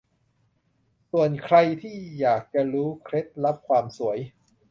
[1.11, 4.17] ส่วนใครที่อยากจะรู้เคล็ดลับความสวย